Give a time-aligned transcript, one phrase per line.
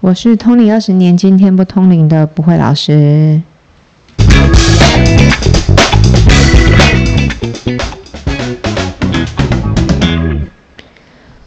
[0.00, 3.42] 我是通灵二十年，今天不通灵的不会老师。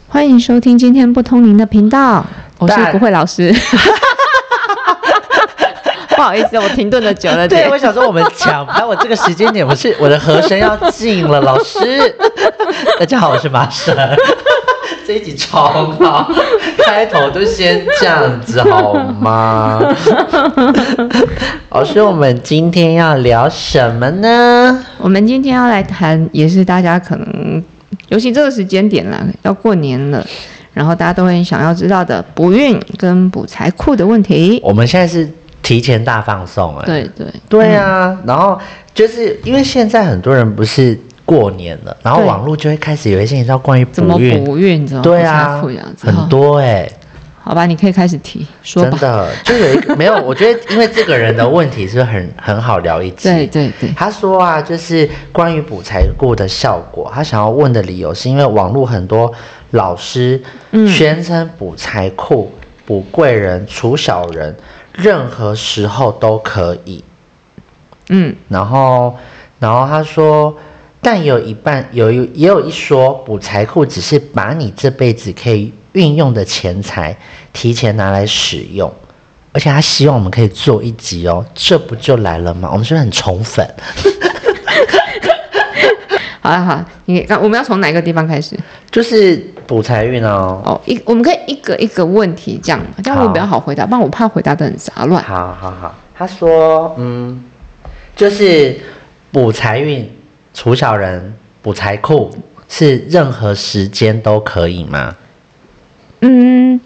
[0.06, 2.26] 欢迎收听今天不通灵的频道，
[2.58, 3.50] 我是不会老师。
[6.14, 7.70] 不好意思，我停顿的久了对，点。
[7.70, 12.14] 我想说我们抢拍我这个时间点，我是我的和声要进了，老师。
[13.00, 13.96] 大家好，我是马神。
[15.06, 15.68] 这一集超
[16.00, 16.30] 好，
[16.86, 19.80] 开头就先这样子好吗？
[21.70, 24.84] 老师，我们今天要聊什么呢？
[24.98, 27.62] 我们今天要来谈，也是大家可能，
[28.08, 30.24] 尤其这个时间点啦，要过年了，
[30.72, 34.60] 然后大家都很想要知道的补运跟补财库的问题。
[34.62, 35.28] 我们现在是
[35.62, 38.58] 提前大放送哎、对对对啊，然后
[38.94, 44.86] 就是因为现在很多人不是过年了，然后对网络就会开始有一些你知道关于怎么补运，补运？
[44.86, 45.62] 怎么对啊？
[46.00, 46.88] 很多哎、
[47.42, 48.90] 好吧，你可以开始提说吧。
[48.90, 53.28] 真的就有一个没有， 我觉得因为这个人的问题是很很好聊一集。
[53.28, 59.32] 对对对，他说啊，就是关于补财库的效果，他想要问的理由是因为网络很多
[59.70, 62.52] 老师嗯宣称补财库、
[62.84, 64.54] 补贵人、除小人，
[64.92, 67.02] 任何时候都可以。
[68.08, 69.16] 嗯，然后，
[69.58, 70.54] 然后他说，
[71.04, 77.14] 但有一半有一也有一说，补财库只是把你这辈子可以运用的钱财
[77.52, 78.90] 提前拿来使用，
[79.52, 82.68] 而且他希望我们可以做一集哦，这不就来了吗？
[82.70, 83.68] 我们是不是很宠粉？
[86.40, 88.56] 好了好，你刚我们要从哪个地方开始？
[88.90, 90.62] 就是补财运哦。
[90.64, 95.22] 哦，一我们可以一个一个问题这样嘛，这样我比较好回答，不然我怕回答的很杂乱。
[95.22, 97.44] 好好好，他说，嗯，
[98.16, 98.76] 就是
[99.30, 100.10] 补财运、
[100.54, 102.30] 除小人、补财库，
[102.68, 105.16] 是任何时间都可以吗？
[106.20, 106.80] 嗯，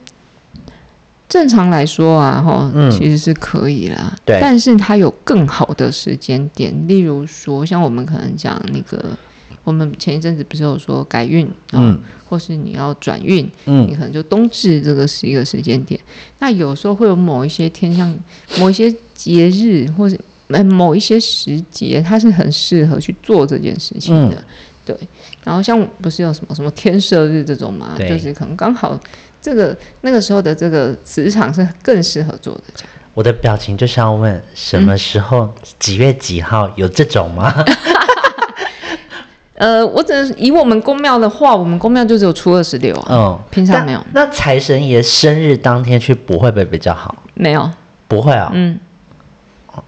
[1.28, 4.17] 正常来说啊，哈，嗯其实是可以啦。
[4.25, 9.17] 对但是它有更好的时间点，例如说，像我们可能讲那个，
[9.63, 16.01] 我们前一阵子不是有说改运，啊嗯，或是你要转运，嗯你嗯可能就冬至这个是一个时间点。
[16.39, 18.17] 那有时候会有某一些天象、
[18.58, 20.17] 某一些节日，或者
[20.48, 24.36] 呃某一些时节，它是很适合去做这件事情的。
[24.36, 24.45] 嗯
[24.86, 24.96] 对，
[25.42, 28.96] 然后像不是有什么什么天赦日这种嘛，就是可能刚好
[29.42, 32.90] 这个那个时候的这个磁场是更适合做的这样。
[33.12, 37.52] 我的表情就是要问，什么时候、几月几号有这种吗？
[39.58, 44.24] 呃，我只能以我们宫庙的话，我们宫庙就只有初二十六啊，嗯，平常没有那。
[44.24, 47.13] 那财神爷生日当天去补会不会比较好？
[47.34, 47.68] 没有，
[48.07, 48.78] 不会啊、嗯，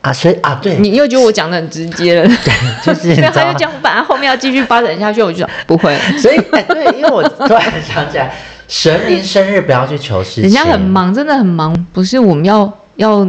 [0.00, 2.52] 啊，所以啊，对，你又觉得我讲的很直接了，对
[2.84, 8.32] 就是你对，知道吗他就讲，本来后面要继续发展下去，我就讲不会， 所以哎，对，因为我突然想起来，
[8.68, 13.26] 神明生日不要去求事情，人家很，忙，真的很忙，不是我们要要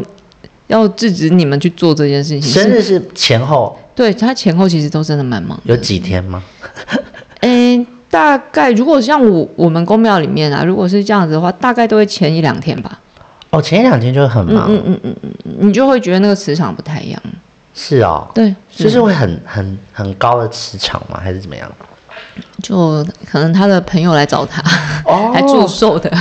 [0.68, 5.64] 要制止你们去做这件事情，是生日是前后对他前后其实都真的蛮忙的。
[5.66, 6.44] 有几天吗？
[7.42, 13.00] 诶，大概如果像我我们宫庙里面啊，如果是这样子的话，大概都会前一两天吧。
[13.52, 17.22] 哦，前一两天就很嗯忙，嗯嗯嗯嗯，嗯你就会觉得那个磁场不太一样。
[17.74, 21.20] 是哦，对，就是会很很很高的磁场吗？
[21.24, 21.72] 还是怎么样？
[22.62, 24.62] 就可能他的朋友来找他，
[25.06, 26.12] 哦 还祝寿的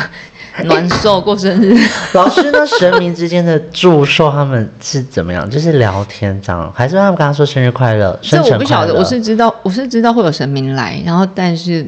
[0.65, 1.77] 暖寿过生日。
[2.15, 5.49] 老师，那神明之间的祝寿他们是怎么样？
[5.51, 8.17] 就是聊天这样，还是他们跟他说生日快乐？
[8.23, 11.85] 这我不晓得，我是知道，我是知道会有神明来，然后但是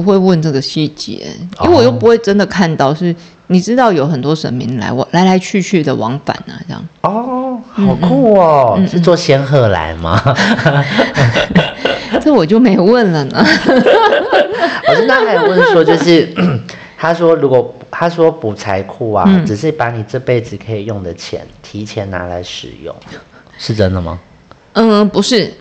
[0.00, 1.26] 不会问这个细节，
[1.62, 3.14] 因为我又不会真的看到是。
[3.48, 6.82] 你知道有很多神明来往来来去去的往返啊，这样。
[7.02, 8.76] 哦，好酷哦！
[8.78, 10.18] 嗯是做仙鹤来吗？
[12.22, 13.46] 这我就没问了呢。
[14.88, 16.34] 老 师，那还有问说，就是
[16.96, 22.96] 他说，如果他说补财库啊，嗯只是把你这辈子可以用的钱提前拿来使用，
[23.58, 24.18] 是真的吗？
[24.72, 25.52] 嗯，不是，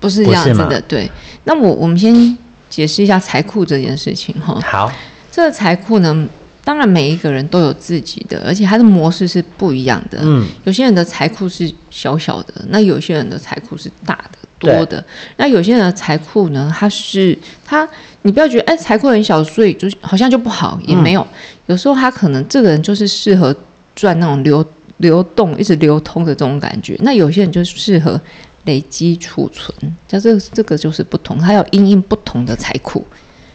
[0.00, 0.80] 不是这样子的。
[0.80, 1.10] 对，
[1.44, 2.38] 那我我们先
[2.78, 4.56] 解释一下财库这件事情哈。
[4.64, 4.92] 好，
[5.32, 6.28] 这个财库呢，
[6.62, 10.20] 当然每一个人都有自己的，而且它的模式是不一样的。
[10.22, 15.04] 嗯，有些人的财库是小小的，那有些人的财库是大的、多的。
[15.38, 17.88] 那有些人的财库呢，它是它，
[18.22, 21.26] 你不要觉得哎财库很小，所以就好像就不好，也没有。
[21.66, 23.52] 有时候他可能这个人就是适合
[23.96, 24.64] 赚那种流
[24.98, 26.96] 流动、一直流通的这种感觉。
[27.00, 28.20] 那有些人就适合
[28.64, 29.72] 累积储存，
[30.08, 33.04] 像这个这个就是不同，它要因应不同的财库。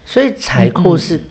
[0.05, 1.21] 所以财库是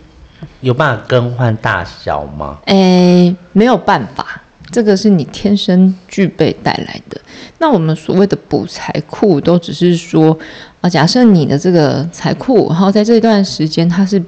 [0.61, 2.59] 有办法更换大小吗？
[2.65, 4.41] 诶，没有办法，
[4.71, 7.19] 这个是你天生具备带来的。
[7.59, 10.37] 那我们所谓的补财库，都只是说，
[10.81, 14.19] 啊，假设你的这个财库，然后在这段时间它是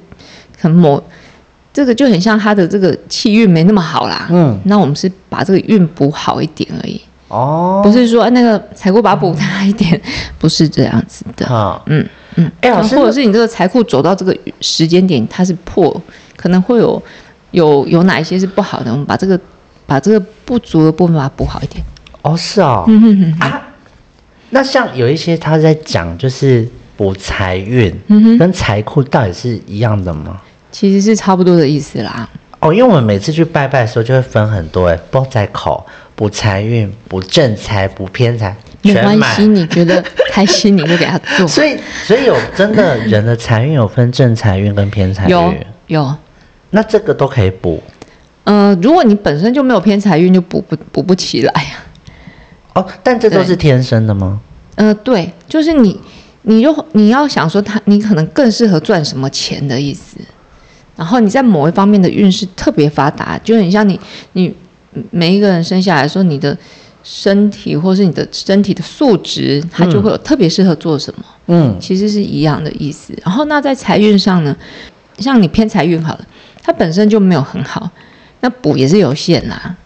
[0.60, 1.02] 可能某
[1.72, 4.28] 这个就很像他的这个气运没那么好啦。
[4.30, 10.00] 嗯，那我们是把这个运补好一点而已，哦，不是说哎那个财库把它补大一点，
[10.38, 11.46] 不是这样子的。
[11.46, 12.06] 好，嗯
[12.36, 16.00] 嗯，哎老师或者是你这个财库走到这个时间点，它是破，
[16.36, 17.02] 可能会有
[17.50, 19.38] 有有哪一些是不好的，我们把这个
[19.86, 21.84] 把这个不足的部分把它补好一点。
[22.22, 23.62] 哦，是哦，嗯哼哼，啊，
[24.50, 30.40] 那像有一些他在讲就是补财运，嗯哼，跟财库到底是一样的吗？
[30.70, 32.28] 其实是差不多的意思啦。
[32.60, 39.46] 哦，因为我们每次去拜拜的时候就会分很多，哎，包在口、补财运、补正财、补偏财，没关系，。
[39.46, 40.02] 你觉得
[40.32, 41.46] 开心你就给他做。
[41.46, 46.16] 所以，所以有真的人的财运有分正财运跟偏财运，有，
[46.70, 47.82] 那这个都可以补
[48.44, 51.84] 呃，如果你本身就没有偏财运，就补不补不起来呀。
[52.72, 52.86] 哦。
[53.02, 54.40] 但这都是天生的吗？
[54.76, 56.00] 呃，对，就是你，
[56.42, 60.16] 你就你要想说他，你可能更适合赚什么钱的意思。
[60.96, 64.00] 然后你在某一方面的运势特别发达，就很像你
[64.32, 64.54] 你
[65.10, 66.56] 每一个人生下来说，你的
[67.02, 73.14] 身体或是你的身体的素质，它就会有特别适合做什么，嗯，其实是一样的意思。
[73.24, 74.56] 然后那在财运上呢，
[75.18, 76.26] 像你偏财运好了，
[76.62, 77.90] 它本身就没有很好，
[78.40, 79.76] 那补也是有限啦。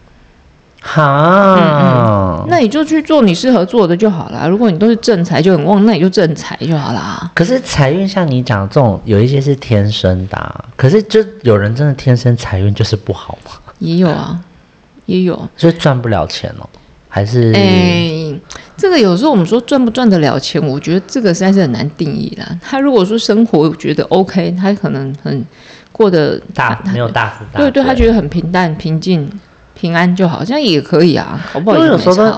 [0.83, 4.47] 哈，那你就去做你适合做的就好啦。
[4.47, 7.29] 如果你都是正财就很旺，那你就正财就好啦。
[7.35, 13.51] 可是财运像你讲这种，有一些是天生的、啊，可是就有人真的天生财运就是不好吗？
[13.77, 14.41] 也有啊，
[15.11, 15.49] 也有。
[15.57, 16.67] 所以赚不了钱哦，
[17.07, 17.51] 还是？
[17.53, 18.33] 哎、
[18.77, 22.47] 这个有时候我们说赚不赚得了钱，我觉得这个实在是很难定义啦。
[22.61, 25.45] 他如果说生活我觉得 OK，他可能很
[25.91, 29.29] 过得大没有大富大对对，他觉得很平淡、平静、
[29.73, 32.33] 平安就好，这样也可以啊，好不好因为也有时候。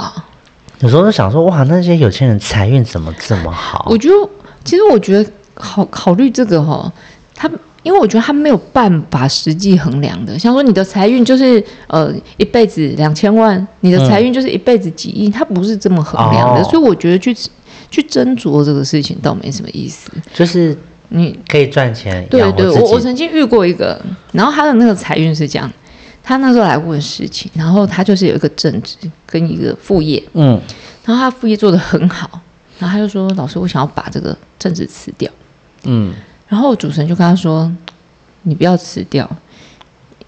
[0.79, 3.87] 有时候就想说，哇，那些有钱人财运怎么这么好？
[3.89, 4.29] 我觉得，
[4.65, 6.91] 其实我觉得考考虑这个哈，
[7.33, 7.49] 他
[7.83, 10.37] 因为我觉得他没有办法实际衡量的。
[10.39, 16.61] 像说你的财运就是呃一辈子两千万，你的财运就是一辈子几亿，他不是这么衡量的。
[16.61, 17.35] 哦所以我觉得去
[17.91, 20.09] 去斟酌这个事情倒没什么意思。
[20.33, 20.75] 就是
[21.09, 22.69] 你可以赚钱对对。
[22.69, 24.01] 我我曾经遇过一个，
[24.31, 25.71] 然后他的那个财运是这样，
[26.23, 28.95] 他那时候来问事情，然后他就是有一个正职
[29.25, 30.59] 跟一个副业，嗯，
[31.05, 32.39] 然后他副业做得很好，
[32.79, 35.29] 然后他就说老师，我想要把这个正职辞掉。
[35.83, 36.13] 嗯，
[36.53, 37.71] 然后主持人就跟他说
[38.43, 39.27] ：“你不要辞掉，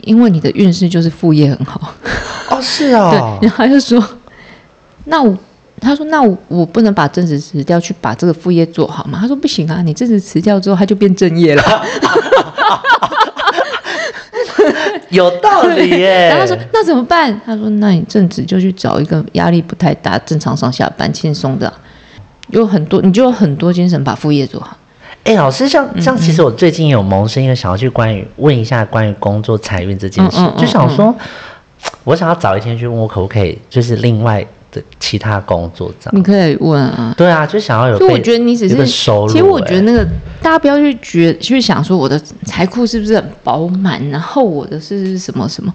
[0.06, 1.94] 因为你的运势就是副业很好。
[2.50, 4.04] 哦，是 对，哦，然后他就说
[5.06, 5.38] ：“那我，
[5.80, 11.62] 他说那我我不能把正职辞掉，去把这个副业做好吗？”他说：“不行啊，你正职辞掉之后，他就变正业了。
[15.12, 16.30] 有道理耶。
[16.30, 21.74] 然后他说：“那怎么办？”他说：“那你正职就去找一个压力不太大、正常上下班、轻松的啊，
[22.50, 24.76] 有很多，你就有很多精神把副业做好。
[25.26, 31.14] 哎、老师，像嗯像，其实我最近有萌生一个想要去关于问一下关于工作财运这件事，嗯嗯嗯就想说，
[32.04, 36.16] 我想要早一天去问我可不可以，就是另外的其他工作这样。
[36.16, 38.06] 你可以问啊。”对啊，就想要有被。
[38.06, 40.06] 所以我觉得你只是收入其实我觉得欸那个
[40.44, 45.74] 大家不要去觉去想说我的财库是不是很饱满，然后我的是什么什么，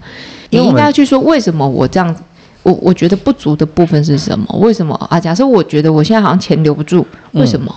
[0.51, 2.15] 你应该去说为什么我这样，
[2.63, 4.45] 我我觉得不足的部分是什么？
[4.61, 5.19] 为什么啊？
[5.19, 7.75] 假设我觉得我现在好像钱留不住，为什么？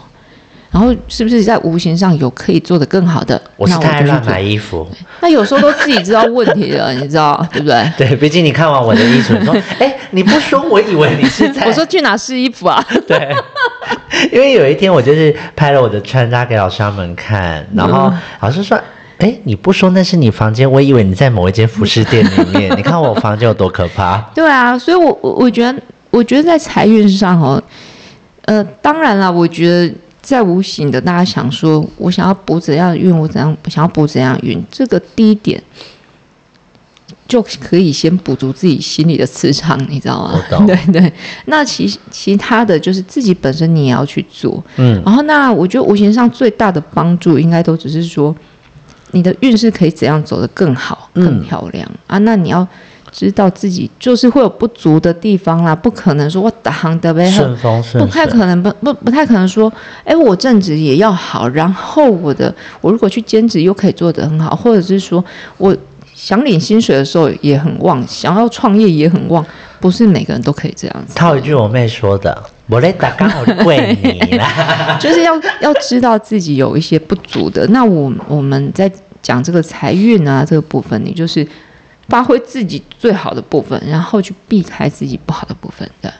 [0.74, 3.40] 然后是不是在无形上有可以做得更好的？
[3.56, 4.40] 我是太爱乱买。
[4.40, 4.84] 衣服。
[5.22, 7.88] 那有时候都自己知道问题了，你知道 对不对？
[7.96, 11.64] 对，毕竟你看完我的衣橱，你说，哎、你不说，我以为你是在。
[11.66, 12.84] 我说去哪试衣服啊？
[13.06, 13.32] 对，
[14.32, 18.76] 因为有一天我就是拍了我的穿搭给老师他们看，然后嗯老师说
[19.18, 22.76] ：“哎、你不说那是你房间，我以为你在某一间服饰店里面。
[22.76, 24.18] 你看我房间有多可怕。
[24.34, 25.78] 对啊，所以我我我觉得，
[26.10, 27.62] 我觉得在财运上哦，
[28.46, 35.62] 呃，当然啦，我觉得在无形的，大家想说我想要补怎样的运，我怎样想要补怎样的运，这个第一点
[37.28, 40.42] 就可以先补足自己心里的磁场，你知道吗？
[40.66, 41.12] 对对，
[41.44, 48.34] 那其其他的就是自己本身你也要去做，嗯，然后，那我觉得无形上最大的帮助，应该都只是说，
[49.12, 51.24] 你的运势可以怎样走得更好、嗯。
[51.24, 52.18] 更漂亮、啊？
[52.18, 52.66] 那你要
[53.14, 58.26] 知道自己就是会有不足的地方啦，不可能说我打行的呗，顺风顺不太。
[58.26, 65.24] 可能不不不太可能说，哎，我正职也要好，然后我的我如果去兼职又可以做得很好，或者是说
[65.56, 65.76] 我
[66.12, 69.46] 想领薪水的时候也很旺，想要创业也很旺，
[69.78, 71.14] 不是每个人都可以这样子。
[71.14, 72.36] 套一句我妹说的
[72.68, 74.98] ：“我来打刚好跪你啦。
[74.98, 77.64] 就是要要知道自己有一些不足的。
[77.68, 78.90] 那我我们在
[79.22, 81.46] 讲这个财运啊这个部分，你就是
[82.08, 86.12] 发挥自己最好的部分，然后去避开自己不好的部分的。”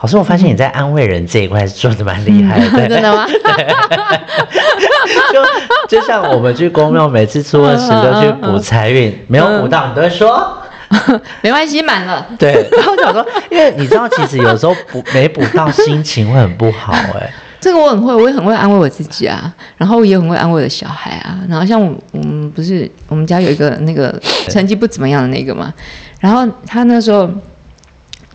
[0.00, 3.26] 老师，我发现你在安慰人这一块是做的蛮厉害的， 真的吗？
[5.32, 10.58] 就就像我们去公庙，每次初二十都去补财运，没有补到，你都会说
[11.40, 12.26] 没关系，满了。
[12.38, 17.32] 对，然后我想说，因为你知道，其实有时候补没补到，心情会很不好，哎。
[17.60, 21.38] 这个我很会，我也很会安慰我自己啊，然后也很会安慰我的小孩啊。
[21.46, 25.72] 然后像我，我们不是我们家有一个那个成绩不怎么样的那个嘛，
[26.20, 27.30] 然后他那时候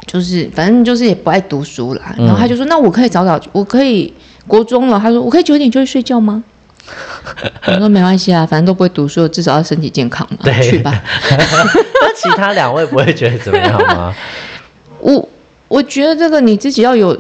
[0.05, 4.13] 就是反正就是也不爱读书啦，然后他就说：“那我可以早早，我可以
[4.48, 6.44] 国中了。”他说：“我可以九点就去睡觉吗？”
[7.65, 10.94] 我说：“没关系啊，反正都不会读书，至少要身体健康嘛，去吧。
[11.34, 14.13] ”那其他两位不会觉得怎么样吗？
[15.01, 15.29] 我
[15.67, 17.20] 我觉得这个你自己要有。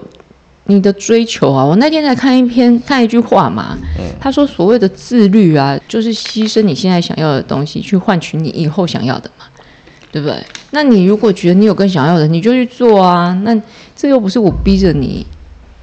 [0.67, 3.77] 你的追求啊，我那天在看一篇看一句话嘛，
[4.19, 9.45] 他说所谓的自律啊，就是牺牲你现在想要的东西，去换取你以后想要的嘛，
[10.11, 10.43] 对不对？
[10.71, 13.33] 那你如果觉得你有更想要的，你就去做啊。
[13.43, 13.55] 那
[13.95, 15.25] 这又不是我逼着你，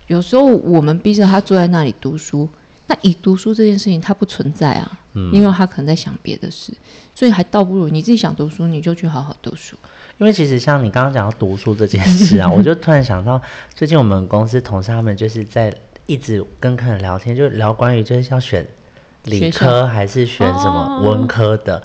[0.09, 2.49] 有时候我们逼着他坐在那里读书，
[2.89, 5.01] 那以读书这件事情他不存在啊，
[5.33, 6.73] 因为他可能在想别的事，
[7.15, 9.77] 所以还倒不如你自己想读书，你就去好好读书。
[10.19, 13.41] 因为其实像你刚刚讲到读书这件事啊， 我就突然想到，
[13.75, 15.73] 最近我们公司同事他们就是在
[16.07, 18.67] 一直跟客人聊天，就聊关于就是要选
[19.25, 21.83] 理科还是选什么文科的。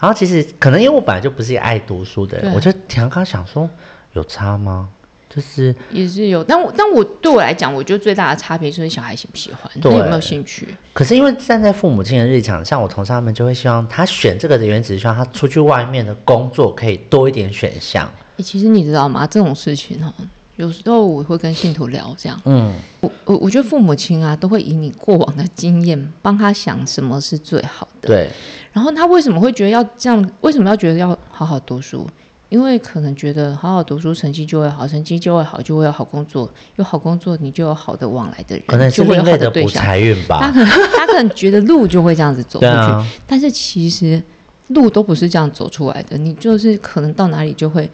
[0.00, 3.68] 然后其实可能因为我本来就不是一个爱读书的人，我就刚刚想说，
[4.12, 4.88] 有差吗？
[5.28, 10.66] 就是也是有，但我但我对我来讲，我觉得最大的差别就是小孩喜不喜欢，他有没有兴趣。
[10.94, 18.10] 可是因为站在父母亲的立场，像我同事他们就会希望他选这个的原因，只是希望他出去外面的工作可以多一点选项。
[18.38, 19.26] 其实你知道吗？
[19.26, 20.10] 这种事情哈，
[20.56, 22.40] 有时候我会跟信徒聊这样。
[22.46, 28.08] 嗯，我我我觉得父母亲啊，都会以你过往的经验帮他想什么是最好的。
[28.08, 28.30] 对。
[28.72, 30.30] 然后他为什么会觉得要这样？
[30.40, 32.08] 为什么要觉得要好好读书？
[32.48, 39.84] 因为可能觉得好好读书，成绩就会好，成绩就会好，就会有好工作，有好工作，你就有好的往来的人，就会有好的对象。
[39.84, 44.22] 他可能他可能觉得路就会这样子走过去，但是其实
[44.68, 46.16] 路都不是这样走出来的。
[46.16, 47.90] 你就是可能到哪里就会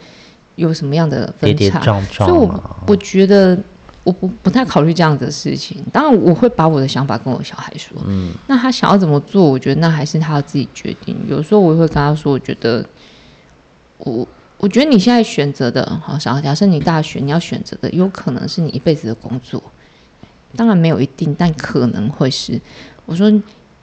[0.55, 3.57] 有什么样的分叉，所以我我觉得
[4.05, 5.83] 我不不太考虑这样子的事情。
[5.91, 11.13] 当然我会把我的想法跟我小孩说，嗯，那他想要怎么做，我觉得那还是他要自己决定。
[11.27, 12.85] 有时候我会跟他说，我觉得
[13.97, 14.25] 我。
[14.57, 19.61] 我觉得你现在选择的，好，假假设你大学你要选择的，有可能是你一辈子的工作，
[20.55, 22.59] 当然没有一定，但可能会是。
[23.05, 23.31] 我说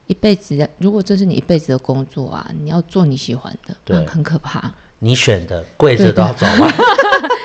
[0.07, 4.73] 一辈子，如果这是你一辈子的工作啊，你要做你喜欢的，对很可怕。
[4.99, 6.73] 你选的跪着都要走完，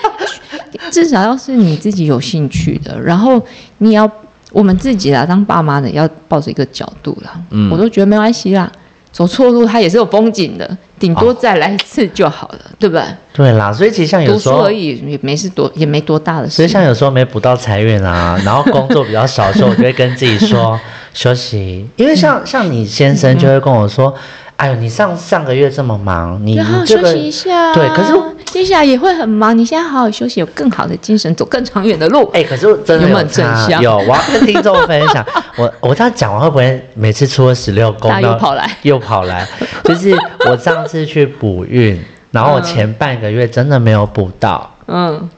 [0.91, 3.43] 至少要是你自己有兴趣的，然后
[3.79, 4.09] 你也要
[4.51, 8.71] 我们自己啦，当爸妈的要抱着一个角度啦，嗯，我都觉得没关系啦。
[9.17, 13.03] 走错路，它也是有风景的，顶多再来一次就好了，对不对？
[13.33, 16.57] 对啦，所以其实像有时候而已，也没事多，也没多大的事。
[16.57, 20.79] 所以像有时候没补到财运啊， 然后工作比较少的时候，我就会跟自己说
[21.15, 24.13] 休息，因为像像你先生就会跟我说。
[24.57, 27.71] 哎呦，你上上个月这么忙，你这个休息一下。
[27.75, 28.11] 对，可是
[28.57, 32.27] 接下来也会很忙，你现在好好休息，有更好的精神，走更长远的路。
[32.33, 33.79] 哎，可是真的有正向。
[33.83, 35.23] 有，我要跟听众分享。
[35.57, 39.47] 我我这样讲完会不会每次出了十六公又跑来又跑来？
[39.83, 40.11] 就是
[40.49, 44.67] 我上次去补运，然后我前半个月真的没有补到。
[44.87, 45.29] 嗯，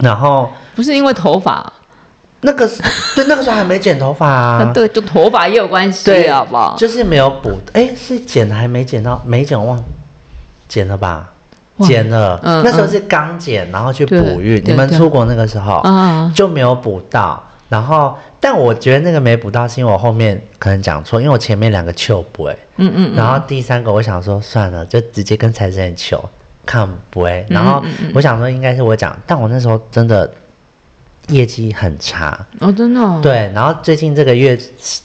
[0.00, 1.72] 然后不是因为头发。
[2.40, 2.82] 那个是
[3.14, 4.70] 对，那个时候还没剪头发啊。
[4.74, 6.74] 对，就头发也有关系，对，好不好？
[6.76, 9.80] 就是没有补，哎，是剪了还没剪到，没剪忘，
[10.66, 11.30] 剪了吧？
[11.80, 14.62] 剪了，那时候是刚剪，然后去补运。
[14.64, 15.82] 你们出国那个时候
[16.34, 26.22] 就没有补到，然后，但我觉得那个没补到是因为我后面可能讲错，因为我前面两个求不，哎，嗯嗯，然后第三个我想说算了，就直接跟财神求
[26.64, 27.82] 看不，哎，然后
[28.14, 30.30] 我想说应该是我讲，但我那时候真的。
[31.28, 33.00] 业绩很差哦，真的。
[33.22, 34.58] 对，然后最近这个月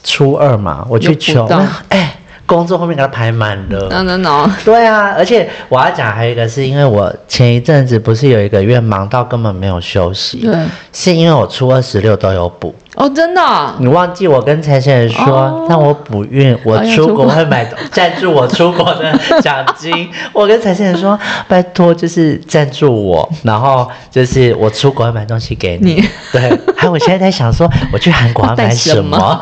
[0.04, 1.48] 初二嘛，我去求，
[1.88, 2.14] 哎。
[2.50, 4.56] 工作后面给他排满了，真的呢？
[4.64, 10.56] 对啊，而且我要讲还有一个，是因为我前一阵子不是有一个月忙到根本没有休息，对，
[10.92, 12.74] 是因为我初二十六都有补。
[12.96, 13.40] 哦，真的？
[13.78, 21.16] 你忘记我跟财神爷说，让我补运，我出国会买赞助我出国的奖金， 我跟财神爷说，
[21.46, 26.40] 拜托就是赞助我，然后就是我出国会买东西给你，对，
[26.76, 29.40] 还有我现在在想说，我去韩国要买什么？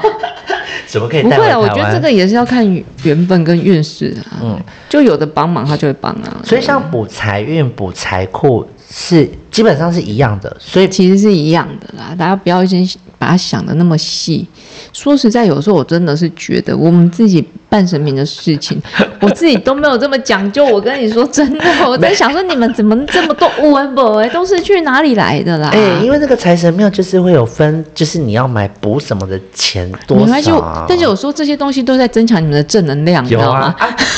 [0.89, 1.23] 怎么可以？
[1.23, 2.67] 不会啊，我觉得这个也是要看
[3.03, 4.41] 缘分跟运势啊。
[4.43, 6.41] 嗯，就有的帮忙，他就会帮啊。
[6.43, 12.15] 所以像补财运、补财库是基本上是一样的，所以其实是一样的啦。
[12.19, 14.49] 大家不要先把它想的那么细。
[14.95, 18.81] 说实在，有时候我真的是觉得我们自己半神明的事情，
[19.21, 20.65] 我自己都没有这么讲究。
[20.69, 25.71] 我跟你说真的，我在想说你们怎么这么多乌文博哎，都是去哪里来的啦？
[25.73, 30.87] 哎，因为那个财神庙就是会有分，就是你要买补什么的钱多少啊？
[30.89, 33.75] 但是有时候这些东西都在增强你们的正能量，你知道吗？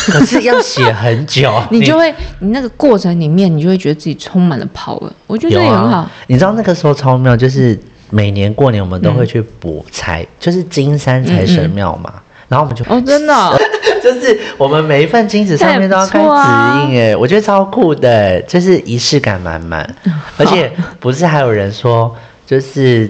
[0.06, 5.10] 可是要写很久， 你就会你那个过程里面，你就会觉得自己充满了 power。
[5.26, 6.08] 我觉得这也很好。
[6.28, 7.78] 你知道那个时候超妙，就是
[8.10, 12.12] 每年过年我们都会去补财，就是金山财神庙嘛。
[12.50, 13.58] 然后我们就哦，真的，
[14.02, 16.26] 就是我们每一份金纸上面都要盖指
[16.92, 19.88] 印，哎，我觉得超酷的，就是仪式感满满。
[20.36, 22.12] 而且不是还有人说，
[22.44, 23.08] 就是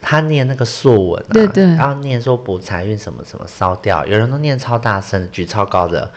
[0.00, 6.10] 他念那个素文，对对，然后念说补财运什么什么烧掉，有人都念超大声，举超高的。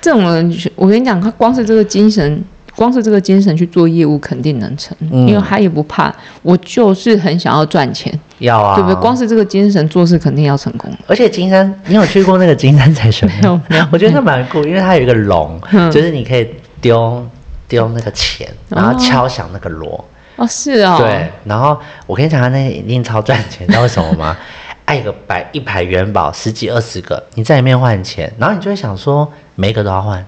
[0.00, 2.44] 这种人，我跟你讲，他光是这个精神。
[2.76, 6.14] 光是这个精神去做业务，肯定能成，因为他也不怕。
[6.42, 9.00] 我就是很想要赚钱，要啊，对不对？
[9.00, 10.90] 光是这个精神做事，肯定要成功。
[11.06, 13.60] 而且金山，你有去过那个金山财神 有，
[13.92, 16.48] 我觉得它蛮酷，因为它有一个龙，就是你可以
[16.80, 17.24] 丢
[17.68, 20.04] 丢那个钱，然后敲响那个锣。
[20.36, 20.96] 哦，是哦。
[20.98, 24.36] 对，然后我跟你讲，他那一定超赚钱，你知道为什么吗？
[24.84, 30.22] 爱个百一排元宝，十几二十个，你在里面换钱，然后你就会想说，每一个都要换。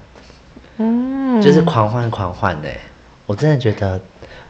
[0.78, 2.68] 嗯，就是狂欢狂欢的，
[3.26, 4.00] 我真的觉得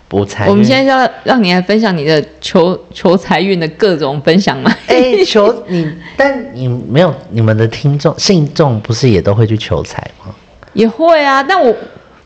[0.09, 0.49] 补财。
[0.49, 4.71] 我们现在要让你来分享你的求求财运的各种分享吗？
[4.89, 10.35] 哎， 求你，但你没有你们的听众信众不是也都会去求财吗？
[10.73, 11.75] 也会啊，但我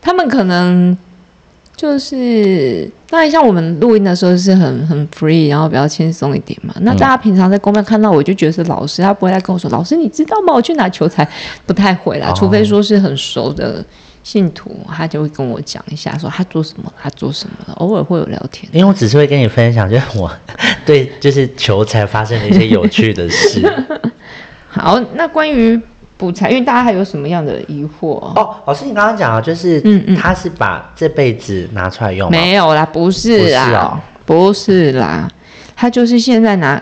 [0.01, 0.97] 他们可能
[1.81, 6.75] 就是当然像我们录音的时候是很很 free，然后比较轻松一点嘛。
[6.83, 10.53] 那大家平常在公庙看到我就觉得是老师，他不会来跟我说老师你知道吗？
[10.53, 11.27] 我去哪求财？
[11.65, 13.83] 不太会啦，除非说是很熟的。
[14.23, 18.71] 信徒他就会跟我讲一下，说他做什么，他做什么了，偶尔会有聊天。
[18.71, 20.31] 因为我只是会跟你分享，就是我
[20.85, 23.67] 对就是求财发生的一些有趣的事。
[24.69, 25.81] 好，那关于
[26.21, 28.19] 补财运，大家还有什么样的疑惑？
[28.39, 32.31] 哦，老师，你刚刚讲啊，就是嗯嗯，他是把这辈子拿出来用？
[32.31, 35.27] 没有啦，不是啊，不是啦，
[35.75, 36.81] 他就是现在拿，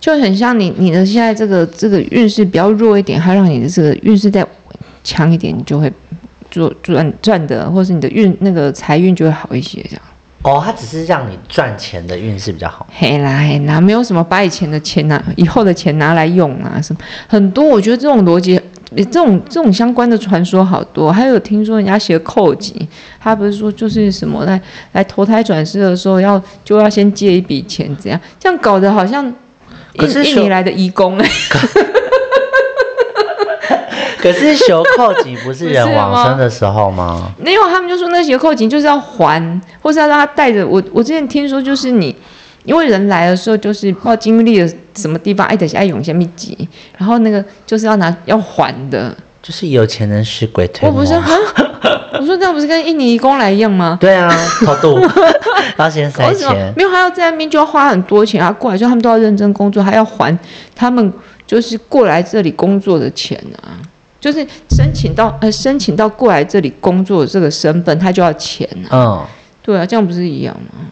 [0.00, 4.42] 就很像你你的现在这个这个运势比较弱一点，他让你的这个运势再
[5.04, 5.92] 强一点，你就会。
[6.50, 10.02] 做赚赚的，或是你的运那个财运就会好一些，这样。
[10.40, 12.86] 哦，他只是让你赚钱的运势比较好。
[12.90, 17.62] 嘿啦嘿啦，没有什么把以前的钱拿，以后的钱拿来用啊什么，很多。
[17.62, 18.58] 我觉得这种逻辑，
[18.96, 21.12] 这种这种相关的传说好多。
[21.12, 22.74] 还有听说人家写扣集，
[23.20, 24.60] 他不是说就是什么来
[24.92, 28.20] 来投胎转世的时候要就要先借一笔钱，怎样？
[28.38, 29.24] 这样搞得好像
[29.94, 31.28] 印印尼来的义工哎。
[34.20, 37.30] 可是求扣紧不是人往生的时候吗？
[37.38, 40.82] 没有，他们就说那些扣紧就是要还，或是要让他带着我。
[40.92, 42.14] 我之前听说就是你，
[42.68, 50.98] 因为人来的时候就是不知道经历了什么地方，爱等下爱涌现密集，然后那个就是要拿要还的，就是有钱人使鬼推磨。
[50.98, 51.34] 我不是 哈，
[52.20, 53.96] 我说这样不是跟印尼工来一样吗？
[53.98, 54.28] 对啊，
[54.66, 55.00] 偷渡
[55.78, 60.38] 要先塞钱，没有还要在那边就要花很多钱，他过来就他们都要认真工作，还要还
[60.74, 61.10] 他们
[61.46, 63.80] 就是过来这里工作的钱啊。
[64.20, 68.90] 就是申请到呃申请到过来这里工作的这个身份，他就要钱啊。
[68.92, 69.26] 嗯，
[69.62, 70.84] 对啊，这样不是一样吗？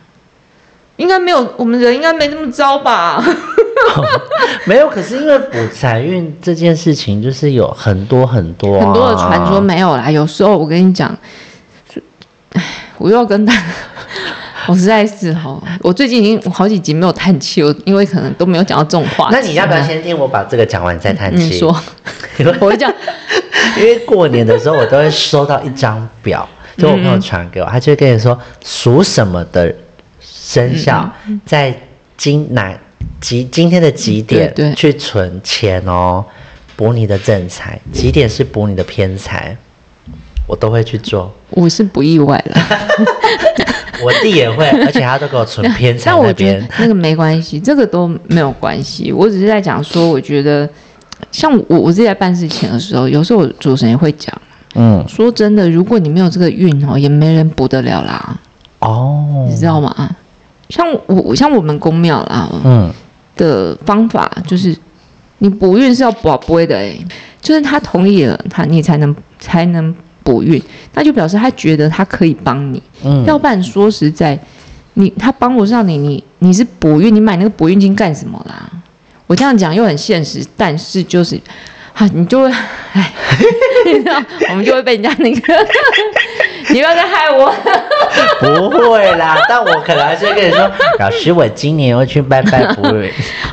[0.97, 3.23] 应该没有，我们人应该没那么糟吧？
[4.65, 10.11] 没有，可是因为补财运这件事情，就是有很多很多很多的传说没有啦。
[10.11, 11.17] 有时候我跟你讲，
[12.53, 12.63] 唉，
[12.99, 13.55] 我又要跟他。
[14.69, 19.29] 我实在是哈，我最近已经好几集没有叹气，我因为可能都没有讲到这种话。
[19.31, 21.45] 那你要不要先听我把这个讲完再叹气？
[21.45, 21.69] 你说，
[22.59, 22.93] 我会讲，
[23.77, 29.73] 因为过年的时候我都会收到一张表，就我朋友传给我，他就会跟你说属什么的
[30.47, 31.13] 生效
[31.45, 31.77] 在
[32.17, 32.73] 今哪
[33.21, 36.25] 几今天的几点去存钱哦，
[36.77, 39.57] 补你的正财，几点是补你的偏财，
[40.47, 41.35] 我都会去做。
[41.51, 42.61] 我是不意外了。
[44.05, 46.65] 我弟也会，而且他都给我存偏财 那边。
[46.79, 49.13] 那个没关系，这个都没有关系。
[49.13, 50.69] 我只是在讲说，我觉得
[51.33, 54.33] 像我我自己在办事情的时候，有时候主持人也会讲，
[54.77, 58.39] 嗯，说真的，如果你没有这个运哦，也没人补得了啦。
[58.79, 60.15] 哦，你知道吗？
[60.69, 62.93] 像我像我们公庙啦，嗯，
[63.37, 64.77] 的方法就是，
[65.39, 66.97] 你补运是要补会的，哎，
[67.41, 69.95] 就是他同意了，他你才能才能。
[70.27, 70.61] 补运，
[70.93, 72.83] 那就表示他觉得他可以帮你。
[73.05, 74.37] 嗯，要不然说实在，
[74.95, 78.69] 你他帮不上你，你你是补运，你买那个补运金干什么啦？
[79.29, 81.41] 我这样讲又很现实，但是就是，
[81.93, 82.51] 哈，你就会，
[82.95, 83.13] 哎，
[83.87, 85.41] 你知道，我们就会被人家那个，
[86.73, 87.53] 你不要再害我。
[88.41, 92.67] 不会啦，但我可能还是会跟你说， 老师，我今年要去拜拜。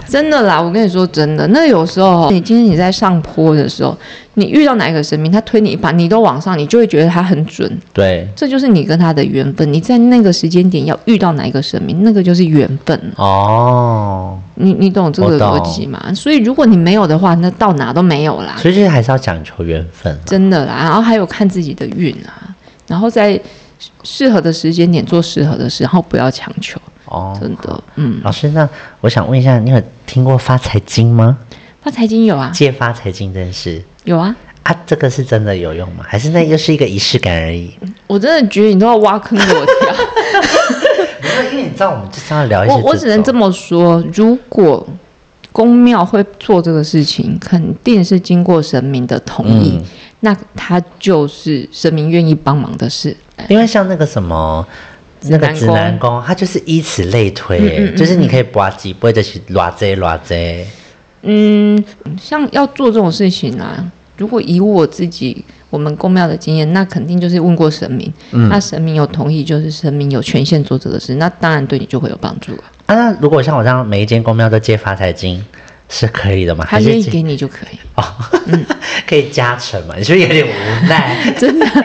[0.08, 3.98] 真的啦，我跟你说真的，那有时候你今天你在上坡的时候，
[4.36, 7.72] 你遇到哪一个神明，他推你一把，你都往上，你就会觉得他很准。
[7.94, 9.72] 对，这就是你跟他的缘分。
[9.72, 13.00] 你在那个时间点要遇到哪一个神明，那个就是缘分。
[13.16, 16.00] 哦，你你懂这个逻辑吗？
[16.14, 20.16] 所以如果你没有的话，那到哪都没有啦，所以就是还是要讲求缘分。
[20.26, 20.76] 真的啦。
[20.84, 22.53] 然后还有看自己的运啊，
[22.94, 23.42] 然后在
[24.04, 27.84] 适合的时间点做适合的事，然后不要强求，哦，真的。
[27.96, 28.70] 嗯，老师，那
[29.02, 31.36] 我想问一下，你有听过发财经吗？
[31.82, 34.36] 发财经有啊，借发财金这件事有啊。
[34.62, 36.06] 啊，这个是真的有用吗？
[36.08, 37.74] 还是那又是一个仪式感而已？
[38.06, 39.96] 我真的觉得你都要挖坑给我跳。
[41.20, 44.88] 没有，因为你知道我们就是要聊一些我我只能这么么说，如果
[45.54, 49.84] 公庙会做这个事情，肯定是经过神明的同意，嗯
[50.20, 53.16] 那他就是神明愿意帮忙的事。
[53.48, 54.68] 因为像那个什么。
[55.28, 60.68] 那个指指南宫南宫，它就是以此类推、嗯嗯嗯就是你可以拔几，不会就是偌这偌这。
[61.22, 61.82] 嗯，
[62.20, 72.64] 像要做这种事情啊，如果以我自己我们公庙的经验，那肯定就是问过神明，嗯那神明有同意，就是神明有权限做这个事，那当然对你就会有帮助了。
[72.66, 75.44] 啊，那如果像我这样每一间公庙都借发财金，
[75.90, 76.66] 是可以的吗？
[76.70, 78.04] 他还愿意给你就可以，哦，
[79.08, 79.96] 可以加成嘛？
[79.98, 80.50] 你是不是有点无
[80.88, 81.34] 奈？
[81.38, 81.66] 真的。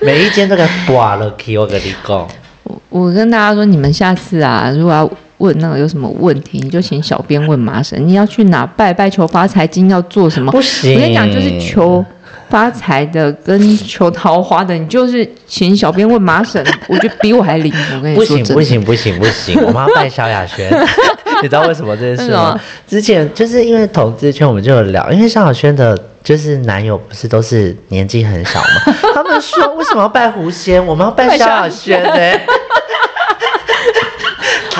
[0.00, 2.28] 每一间都给刮了 k 我跟你讲。
[2.64, 8.06] 我我跟大家说，你们下次啊，如果要问那个有什么问题，你就请小编问麻神。
[8.06, 10.52] 你要去哪拜拜求发财金，要做什么？
[10.52, 12.04] 不行我跟你讲，就是求
[12.48, 17.72] 发财的跟求桃花的，你就是请小编问麻神，我觉得比我还灵。
[17.94, 20.70] 我跟你不说，不行不行不行不行，我们要 拜萧亚轩。
[21.42, 22.58] 你知道为什么这件事吗？
[22.86, 25.96] 之前就是因为投资圈，我们就有聊，因为萧亚轩的。
[26.26, 28.92] 就是男友不是都是年纪很小嘛？
[29.14, 30.84] 他们说 为什么要拜狐仙？
[30.84, 32.10] 我们要拜萧亚轩呢、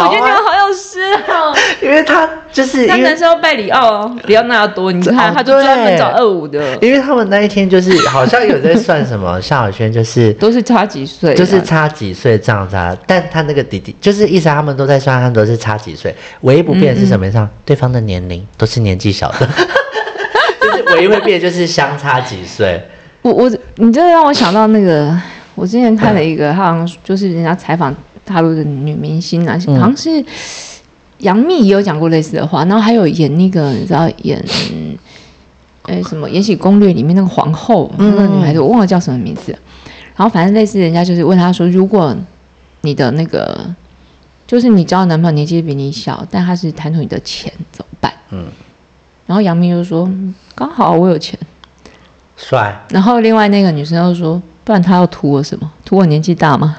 [0.05, 1.55] 我觉得你们好有诗哦。
[1.83, 17.49] 因为他就是他男生要拜里奥哦，里奥纳多多，你看哦他就专门对找二五的，因为他们那一天就是 好像有在算什么， 夏小轩就是都是差几岁啊，就是差几岁这样子啊，但他那个弟弟就是意思他们都在算，他们都是差几岁，唯一不变的是什么上？
[17.65, 19.49] 对方的年龄都是年纪小的，
[20.61, 22.81] 就是唯一会变的就是相差几岁。
[23.23, 25.13] 我我你这让我想到那个，
[25.57, 27.93] 我之前看了一个，好像就是人家采访
[28.27, 30.23] 大陆的女明星啊，嗯好像是
[31.21, 34.45] 杨幂也有讲过类似的话，然后还有演那个你知道演。
[35.89, 39.57] 哎，什么《延禧攻略》里面那个皇后，那个女孩子，我忘了叫什么名字。
[40.17, 42.13] 然后反正类似，人家就是问她说，如果
[42.81, 43.65] 你的那个，
[44.49, 48.13] 就是你交的男朋友年纪比你小，但他是贪图你的钱，怎么办？
[48.31, 48.47] 嗯，
[49.27, 51.39] 然后杨幂就说，嗯刚好我有钱。
[52.37, 55.71] 帅，然后另外那个女生又说，不然他要图我什么？
[55.85, 56.79] 图我年纪大吗？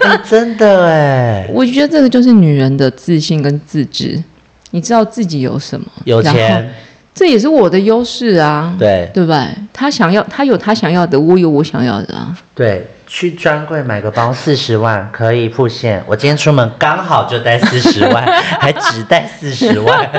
[0.00, 4.22] 哎 真的哎，我觉得这个就是女人的自信跟自知，
[4.70, 6.72] 你知道自己有什么，有钱，
[7.14, 9.46] 这也是我的优势啊，对对吧？
[9.72, 12.36] 他想要，他有他想要的，我有我想要的啊。
[12.54, 18.24] 对，去专柜买个包四十万可以付现，我今天出门刚好就带四十万，
[18.60, 20.10] 还只带四十万。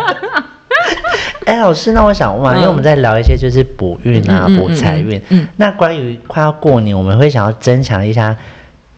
[1.45, 8.35] 哎，老师，那我想问啊，因为我们在聊一些就是补运啊、补财运，嗯嗯那关于快要过年，我们会想要增强一下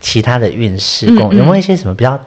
[0.03, 2.19] 其他的运势，嗯嗯有没有一些什么比较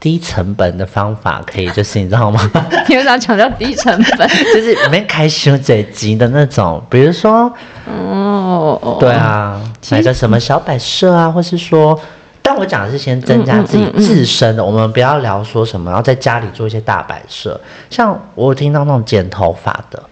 [0.00, 1.70] 低成本的方法可以？
[1.70, 2.50] 就是你知道吗？
[2.88, 4.28] 你为啥强调低成本？
[4.52, 7.42] 就是里面开修嘴急的那种，比如说，
[7.86, 11.96] 哦，哦对，啊，其买个什么小摆设啊，或是说，
[12.40, 17.60] 但我讲的是先增加自己嗯嗯嗯嗯自身的，我们不要聊说什么，然后在家里做一些大摆设。
[17.90, 20.02] 像我有听到那种剪头发的，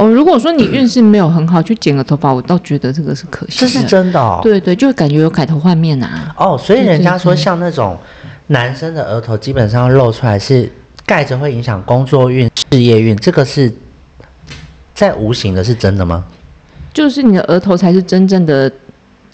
[0.00, 3.66] 哦，如果说你运势没有很好，去剪个头发，我倒觉得这个是可惜的。
[3.66, 4.40] 这是真的哦。
[4.42, 6.34] 对对，就感觉有改头换面啊。
[6.38, 7.98] 哦，所以人家说像那种
[8.46, 10.72] 男生的额头基本上露出来是
[11.04, 13.70] 盖着会影响工作运、事业运，这个是
[14.94, 16.24] 在无形的，是真的吗？
[16.94, 18.72] 就是你的额头才是真正的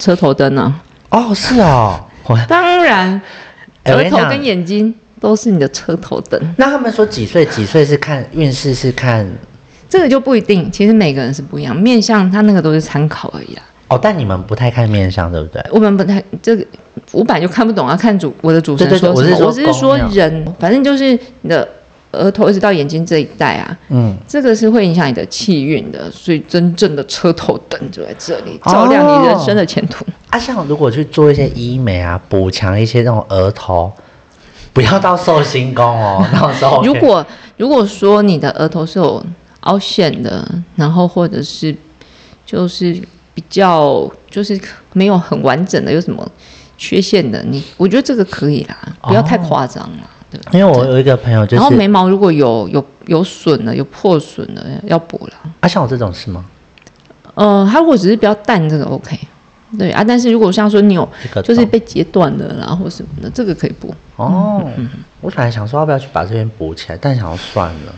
[0.01, 0.83] 车头灯啊！
[1.11, 2.05] 哦，是哦。
[2.25, 3.23] 我 当然，
[3.85, 9.25] 额头跟眼睛都是你的车头灯，那他们说几岁几岁是看运势是看
[9.89, 10.71] 这个就不一定。
[10.71, 13.63] 其实每个人是不一样，面相他那个都是参考而已啦。
[13.89, 15.65] 哦，但你们不太看面相，对不对？
[15.71, 16.67] 我们不太这个，
[17.13, 19.31] 我本来就看不懂，啊看主我的主神对对对说什么。
[19.31, 21.69] 我是说我只是说人，反正就是你的
[22.11, 26.11] 额头一直到眼睛这一带啊，嗯，这个是会影响你的气运的。
[26.11, 30.05] 所以真正的车头灯就在这里，哦照亮你人生的前途。
[30.31, 33.93] 啊，像如果去做一些医美啊，补强一些那种额头，
[34.73, 37.25] 不要到寿星宫哦，到时候 如果
[37.57, 39.25] 如果说你的额头是有
[39.67, 41.75] 凹陷的，然后或者是
[42.45, 42.93] 就是
[43.35, 44.59] 比较就是
[44.93, 46.27] 没有很完整的，有什么
[46.79, 50.11] 缺陷的，你我觉得这个可以啦，不要太夸张了。
[50.31, 55.35] 对，因为我有一个朋友就是然后，眉毛如果有有有损了、有破损了，要补了。
[55.61, 56.45] 啊，像我这种是吗？
[57.35, 59.19] 呃，他如果只是比较淡，这个 OK。
[59.77, 61.09] 对啊，但是如果像说你有
[61.43, 63.93] 就是被截断的啦或什么的，这个可以补。
[64.17, 64.89] 哦，嗯
[65.21, 67.95] 我本来想说要不要去把这边补起来，但想要算了，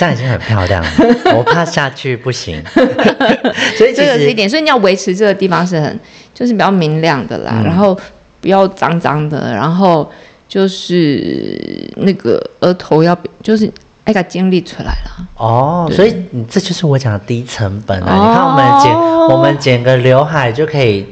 [0.00, 0.90] 这样已经很漂亮了，
[1.36, 2.62] 我怕下去不行。
[3.76, 6.00] 所以这个是一点，所以你要维持这个地方是很
[6.32, 7.94] 就是比较明亮的啦，嗯然后
[8.40, 10.10] 不要脏脏的，然后
[10.48, 13.70] 就是那个额头要就是
[14.06, 15.26] 那个精力出来了。
[15.36, 18.08] 哦，所以你这就是我讲的低成本啊！
[18.08, 18.94] 哦你看我们剪
[19.36, 21.04] 我们剪个刘海就可以，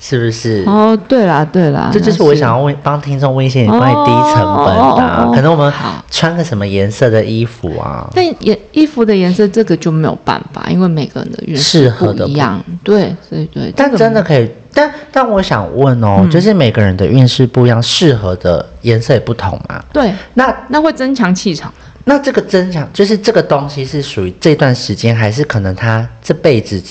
[0.00, 0.64] 是不是？
[0.66, 5.72] 哦，对啦对啦，这就是我想要问帮听众问一些关于低成本的、哦啊哦哦可能我们
[6.10, 8.08] 穿个什么颜色的衣服啊？
[8.14, 12.62] 但颜衣服的颜色这个就没有办法，因为每个人的运势适合的不一样。
[12.82, 19.84] 对，所以对，但真的可以，但但我想问哦，嗯就是每个人的运势不一样，适合的颜色也不同嘛？
[19.92, 21.72] 对，那那会增强气场。
[22.04, 26.82] 那这个增强，就是这个东西是属于这段时间，还是可能他这辈子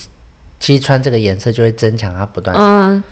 [0.60, 2.54] 其实穿这个颜色就会增强他不断？
[2.56, 3.02] 嗯，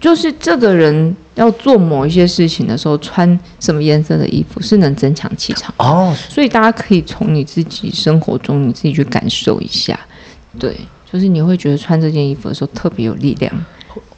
[0.00, 5.74] 就是这个人要做某一些事情的时候，穿什么颜色的衣服是能增强气场。
[5.78, 9.98] 哦，所以大家可以从你自己生活中你自己去感受一下，
[10.58, 10.76] 对，
[11.10, 13.50] 就是你会觉得穿这件衣服的时候特别有力量，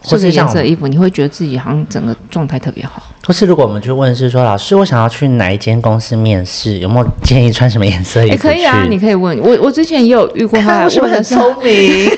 [0.03, 3.03] 这个或是像颜色的衣服你会觉得自己好像整个状态特别好。
[3.25, 12.11] 或是如果我们去问是说，老师，我想要去哪一间公司面试，有没有建议穿什么颜色的衣也服可以啊，你可以问我，我之前也有遇过他来 我是不是很聪明？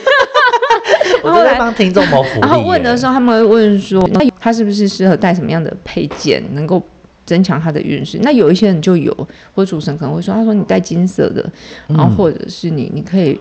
[1.22, 2.40] 我都在帮听众谋福利。
[2.46, 6.82] 然后问的时候他们会问说，那他是不是适合带什么样的配件，能够
[7.24, 8.18] 增强他的运势？
[8.22, 9.16] 那有一些人就有，
[9.54, 11.50] 或主持人可能会说，他说你带金色的，
[11.88, 13.38] 然后或者是你你可以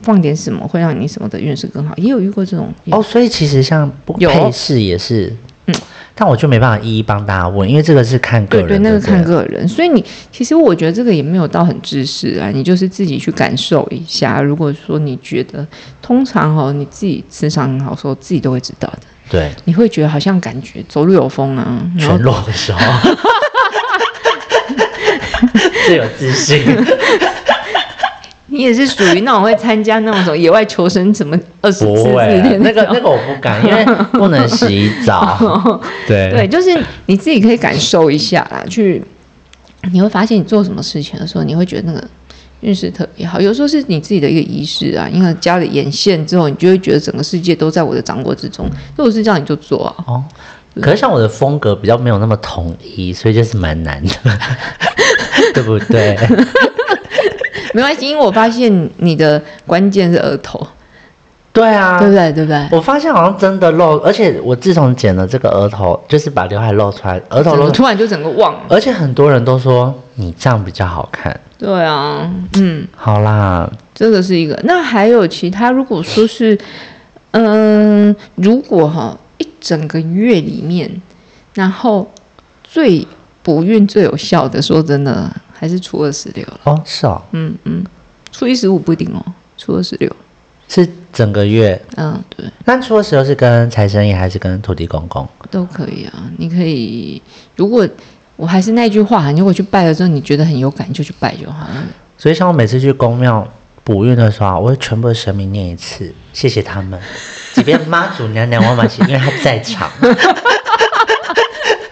[0.00, 1.94] 放点什么，会让你什么的运势更好。
[1.96, 5.38] 也有遇过这种，哦，所以其实像有配饰也是，嗯
[6.20, 14.42] 但我就没办法一一帮大家问，因为这个是看个人，对对，那个看个人，所以你其实我觉得这个也没有到很知识啊，你就是自己去感受一下。
[14.42, 15.66] 如果说你觉得，
[16.02, 18.98] 通常哦，你自己磁场很好的时候，自己都会知道的。
[19.30, 22.80] 对你会觉得好像感觉走路有风啊，全裸的时候，
[25.86, 26.62] 最有自信。
[28.60, 35.80] 你也是属于那种会参加那种野外求生什么二十不次会啊，天那个那个我不敢，因为不能洗澡。
[36.06, 39.02] 对对，就是你自己可以感受一下啦，去
[39.90, 42.04] 你会发现你做什么事情的时候，你会觉得那个
[42.60, 43.40] 运势特别好。
[43.40, 48.66] 有时候是你自己的一个仪式啊，因为加了眼线之后，你就会觉得整个世界都在我的掌握之中。
[48.94, 49.94] 如果是这样，你就做啊。
[50.06, 50.22] 哦，
[50.82, 54.12] 可是像我的风格比较没有那么统一，所以就是蛮难的，
[55.54, 56.18] 对不对？
[57.74, 60.66] 没关系，因为我发现你的关键是额头，
[61.52, 62.32] 对啊，对不对？
[62.32, 62.68] 对不对？
[62.70, 68.60] 我发现好像真的露，而且我自从剪了这个额头，就是把刘海露出来，额头露突然就整个忘了。
[68.68, 71.38] 而且很多人都说你这样比较好看。
[71.58, 72.86] 对啊，嗯。
[72.96, 74.58] 好啦，这个是一个。
[74.64, 76.58] 那还有其他，如果说是，
[77.32, 80.90] 嗯、如果哈一整个月里面，
[81.54, 82.10] 然后
[82.64, 83.06] 最
[83.42, 85.30] 不孕最有效的，说真的，
[85.60, 86.60] 还是初二十六了。
[86.64, 87.84] 哦，是哦，嗯嗯，
[88.32, 89.22] 初一十五不一定哦，
[89.58, 90.10] 初二十六。
[90.68, 91.78] 是整个月。
[91.96, 95.28] 嗯，对，那初二十六是跟财神爷还是跟土地公公？
[95.50, 96.30] 都可以啊。
[96.38, 97.20] 你可以，
[97.56, 97.86] 如果
[98.36, 101.84] 我还是那句话，你如果去拜了之后，你觉得很有感，你就去拜就好了。
[102.16, 103.46] 所以像我每次去公庙
[103.84, 106.98] 补运的时候啊，我会全部的神明念一次，谢谢他们。
[107.52, 109.90] 即便妈祖娘娘我蛮谢，因为她在场。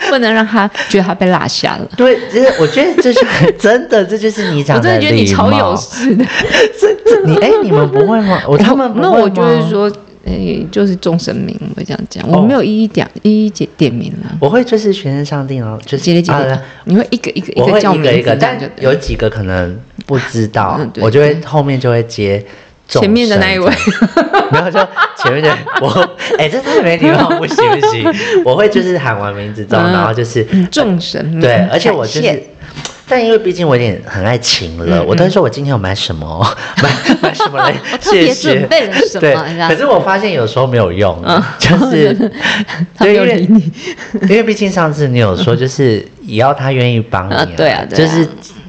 [0.09, 1.89] 不能让他觉得他被落下了。
[1.97, 3.21] 对，其实我觉得这是
[3.59, 6.25] 真的，这就是你我真的觉得你超有貌事的。
[7.25, 8.43] 你哎、你们不会吗？
[8.47, 9.91] 我他们不那我就是说，
[10.25, 14.37] 诶、就是众神明，我会这样讲，哦我没有一一点一一点点名了。
[14.41, 22.49] 我会就是全身上帝，然后就是姐姐姐姐啊，你会一个一个一个叫一个一个，但有几个可能不知道，嗯我就会后面就会接众
[22.89, 23.71] 前面的那一位。
[23.71, 24.79] 生这样，然后就
[25.23, 28.05] 前面的我，哎、这太没礼貌，不行不行，
[28.45, 32.43] 我会就是喊完名字之后，嗯然后就是嗯众神明对，而且我就是。
[33.11, 36.45] 但因为毕竟我有点很爱情了，嗯我都会说我今天有买什么哦，
[36.83, 36.91] 买
[37.23, 38.59] 买什么来谢谢。
[38.59, 39.35] 准备了什么对，
[39.67, 41.43] 可是我发现有时候没有用，嗯。
[41.59, 42.15] 就是
[43.01, 43.49] 因为
[44.29, 48.07] 因为毕竟上次你有说，就是也要他愿意帮你、啊对啊对啊。
[48.07, 48.29] 就是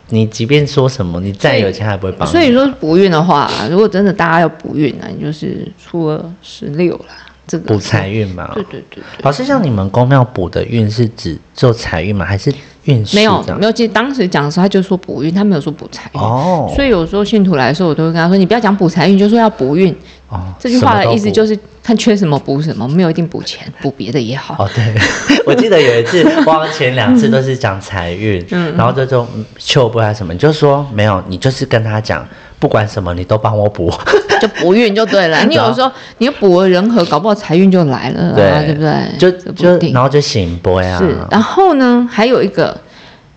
[0.10, 2.32] 你即便说什么，你再有钱他也不会帮你。
[2.32, 7.16] 所以说补运的话，如果真的大家要补运啊，你就是初二十六啦，
[7.48, 8.52] 这个补财运嘛。
[8.54, 12.26] 对对对对，老师，像你们公庙补的运是指做财运吗？
[12.26, 12.54] 还是
[12.86, 16.20] 运势没有没有，其实当时讲的时候他就说补运，他没有说补财运。
[16.20, 19.96] 哦所以有时候信徒来的时候，我都会跟他说：“你不要讲补财运，就说要补运。
[20.30, 21.60] 哦，这句话的意思就是是。
[21.82, 24.64] 看缺什么补什么，没有一定补钱，补别的也好。
[24.64, 24.94] 哦，对，
[25.44, 32.24] 我记得有一次，忘了前两次都是讲财运，嗯然后这种嗯求不还是什么，你就说没有，你就是跟他讲，
[32.60, 33.92] 不管什么你都帮我补，
[34.40, 35.44] 就补运就对了。
[35.50, 39.18] 你有时候你补了人和，搞不好财运就来了啊，对对不对？
[39.18, 42.80] 就就然后就醒波呀，是，然后呢，还有一个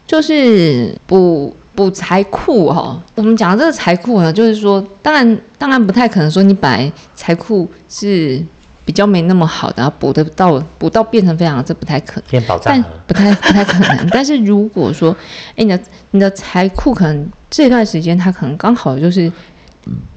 [0.06, 3.00] 就是补补财库哈。
[3.14, 8.44] 我们讲的这个财库呢，就是说，当然当然不太可能说你本来财库是
[8.84, 12.42] 比较没那么好的，然后补得到补到变成非常，这不太可能。
[12.64, 14.08] 但不太不太可能。
[14.10, 15.16] 但是如果说，
[15.56, 15.80] 哎，你的
[16.10, 19.32] 你的财库可能这段时间它可能刚好就是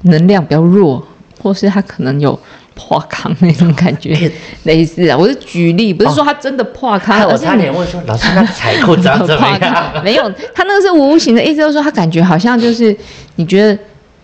[0.02, 1.06] 能量比较弱，
[1.42, 2.38] 或是它可能有
[2.76, 4.30] 破康那种感觉，
[4.62, 5.16] 类似啊。
[5.18, 9.92] 我是举例，不是说他真的破康，害我差点问说，老师那财库长怎么样？
[10.04, 12.96] 没有，他那个是无形的意思，就是说他感觉好像就是
[13.34, 13.76] 你觉得。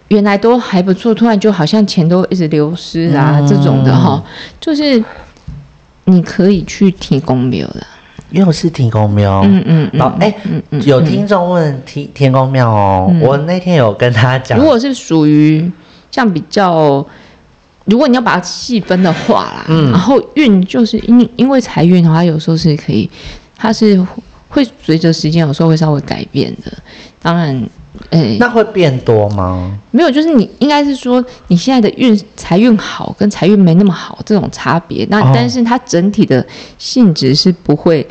[0.09, 4.23] 原来都还不错，突然就好像钱都一直流失啊，嗯这种的哈，
[4.61, 5.03] 就是
[6.05, 7.83] 你可以去提供庙的，
[8.29, 15.73] 又是天公庙，嗯嗯嗯，老哎嗯嗯，有听众问天天公庙哦，嗯我那天有跟他讲如，果是属于
[16.11, 17.03] 像比较，
[17.87, 23.11] 如果你要把它细分的话啦，嗯然后运就是因因为财运的话，有时候是可以，
[23.57, 24.01] 它是
[24.49, 26.73] 会随着时间有时候会稍微改变的。
[27.21, 27.69] 当然，
[28.11, 29.79] 诶、那会变多吗？
[29.93, 36.45] 没有，就是你应该是说你现在的运财运好跟财运没那么好这种差别，那、哦但是它整体的
[36.79, 38.07] 性质是不会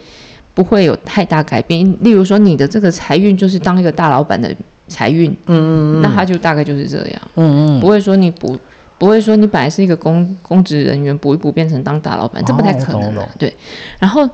[0.54, 1.86] 不会有太大改变。
[2.02, 4.54] 例如说你的这个财运就是当一个大老板的
[4.88, 7.22] 财运，嗯嗯那它就大概就是这样。
[7.36, 8.58] 嗯嗯不会说你补，
[9.02, 13.52] 不会说你本来是一个公公职人员，补一补变成当大老板，这不太可能、对，
[13.98, 14.30] 然后，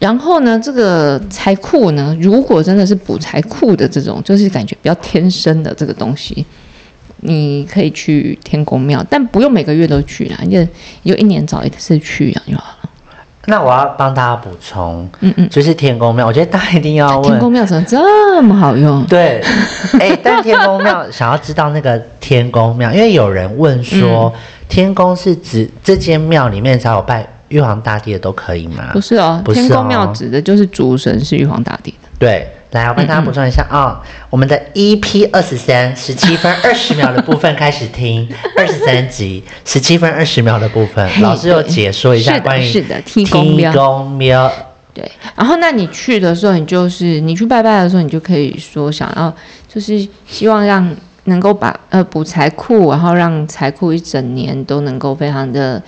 [0.00, 6.44] 然后呢，这个财库呢，如果真的是补财库的这种，就是感觉比较天生的这个东西，
[7.18, 10.60] 你可以去天公庙，但不用每个月都去啦，你就
[11.04, 12.81] 你就一年找一次去啊就好了。
[13.46, 17.50] 那我要帮大家补充，嗯嗯，就是天宫庙，我觉得大家一定要问天宫。
[17.50, 19.04] 庙怎么这么好用？
[19.06, 19.42] 对，
[19.98, 28.90] 哎、但天宫庙想要知道那个天宫庙，因为有人问说，嗯天宫是指这间庙里面只要有拜玉皇大帝的都可以吗？
[28.94, 32.08] 不是哦，不是天宫庙哦指的就是主神是玉皇大帝的。
[32.18, 44.52] 对，来，我帮大家补充一下啊、我们的 EP 二十三十七分二十秒的部分开始听， 二十三集十七分二十秒的部分，老师有解说一下关于是的天公庙天公庙
[44.94, 49.34] 对，然后那你去的时候，你就是你去拜拜的时候，你就可以说想要，
[49.68, 55.82] 就是希望让能够把呃补财库，然后让财库一整年都能够非常的，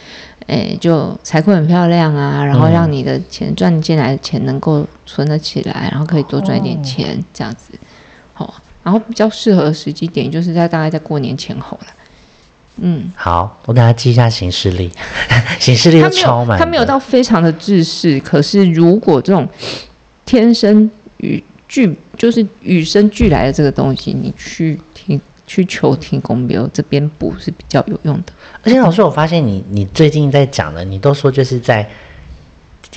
[0.46, 7.72] 诶，就财库很漂亮啊，然后让你的钱赚进来的钱能够存得起来，然后可以多赚一点钱，这样子，
[8.34, 11.86] 好、然后比较适合的时机点就是在大概在过年前后了，
[12.82, 13.10] 嗯。
[13.16, 14.90] 好，我等下记一下行事历，
[15.58, 18.20] 行事历他超满的，他没有到非常的制式。
[18.20, 19.48] 可是如果这种
[20.26, 28.32] 天生与具就是与生俱来的这个东西，你去听去求听公庙这边补是比较有用的。
[28.62, 31.88] 而且老师，我发现你你最近在讲的，你都说就是在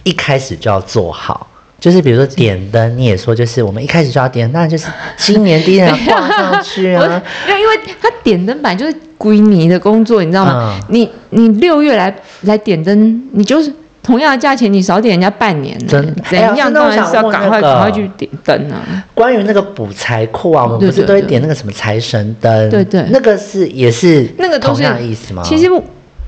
[0.03, 1.47] 一开始就要做好。
[1.79, 7.23] 就是比如说点灯，你也说就是我们一开始就要点，那就是今年第一天挂上去啊。
[7.45, 10.75] 没有，因为他点灯本来就是归你的工作，你知道吗？
[10.79, 13.71] 嗯你你六月来来点灯，你就是
[14.07, 16.73] 同样的价钱，你少点人家半年呢真怎样？
[16.73, 18.81] 当然是要赶快那个赶快去点灯啊！
[19.13, 22.69] 关于那个补财库啊，我们不是都会点那个什么财神灯？
[22.69, 25.43] 对对那个是也是那个都是样的意思吗？
[25.43, 25.69] 其实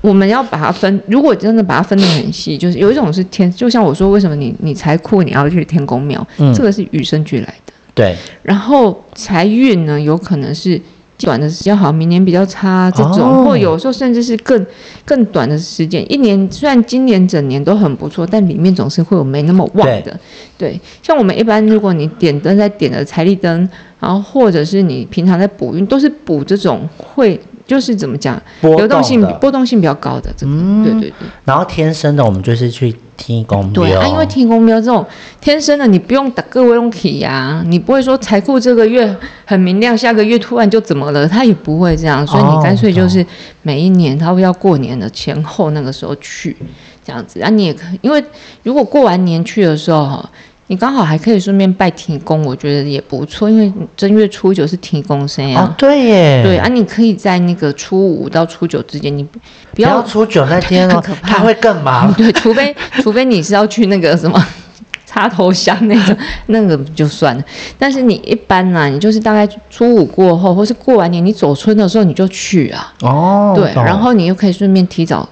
[0.01, 7.73] 我们要把它分，如果真的把它分得很细，就是有一种是天，就像我说，为什么你你财库你要去天公庙，嗯这个是与生俱来的。
[7.95, 8.13] 对
[8.43, 10.79] 然后财运呢，有可能是
[11.19, 14.65] 短的时间好，明年比较差这种，哦或有时候甚至是更
[15.05, 20.17] 更短的时间，一年虽然今年整年都很不错，但里面总是会有没那么旺的。
[20.57, 31.27] 对，像我们一般，如果你点灯在点的财力灯，然后或者是你平常在补运，都是补这种会就是怎么讲，波流动性波动性比较高的这个，嗯对对对。
[31.45, 35.05] 然后天生的我们就是去天公庙，对啊，因为天公庙这种
[35.39, 43.23] 天生的，你不用打各位用体呀，你不会说财库这个月很明亮，下个月突然就怎么了，它也不会这样，所以哦你干脆就是
[43.61, 46.57] 每一年它会要过年的前后那个时候去
[47.05, 48.23] 这样子，啊，你也可因为
[48.63, 50.29] 如果过完年去的时候哈。
[50.69, 55.75] 你刚好还可以顺便拜天公，我觉得也不错，因为正月初九是天公生哦啊。
[55.75, 59.39] 对耶，对啊，你可以在那个初五到初九之间，你不
[59.73, 62.13] 不要要初九那天哦 可，怕他会更忙。
[62.13, 64.39] 对，除非除非你是要去那个什么
[65.07, 67.43] 插头香那个，那个就算了。
[67.79, 75.27] 但是你一般呢、你就是大概初五过后，或是过完年你走春的时候你就去啊，哦，对，然后你又可以顺便提早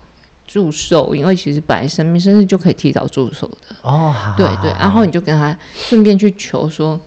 [0.57, 3.75] 祝寿，因为其实本来生命生日就可以提早祝寿的。
[3.83, 6.99] 哦，对对，然后你就跟他顺便去求说，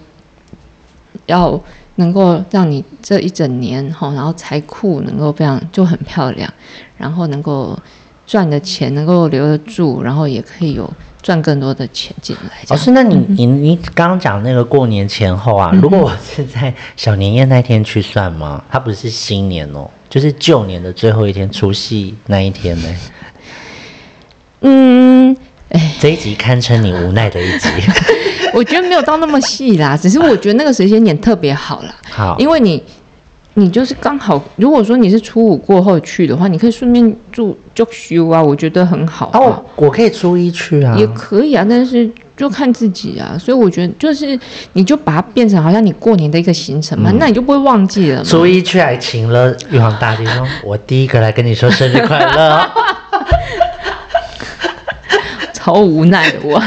[1.25, 1.61] 要
[1.95, 6.49] 能够让你这一整年哈，然后财库能够非常就很漂亮，
[6.95, 7.77] 然后能够
[8.25, 10.89] 赚的钱能够留得住，然后也可以有
[11.21, 12.51] 赚更多的钱进来。
[12.69, 18.63] 老师，那你你你刚刚讲那个过年前后啊，如果我是在小年夜那天去算吗？
[18.71, 22.87] 它不是新年哦，就是旧年的最后一天，除夕那一天呢？
[24.61, 25.35] 嗯，
[25.69, 27.67] 哎这一集堪称你无奈的一集。
[28.53, 31.95] 我觉得没有到那么细啦，只是我觉得那个时间点特别好啦。
[32.09, 32.83] 好，因为你
[33.53, 39.39] 你就是刚好，如果说你是初五过后去的话，你可以顺便住就休啊，我觉得很好、啊。
[39.39, 40.95] 哦，我可以初一去啊。
[40.97, 43.37] 也可以啊，但是就看自己啊。
[43.39, 44.37] 所以我觉得就是
[44.73, 48.23] 你就把它变成好像你过年的一个行程嘛，那你就不会忘记了嘛。
[48.25, 52.69] 初一去还请了玉皇大帝说：“我第一个来跟你说生日快乐。
[55.61, 56.59] 超无奈的我，”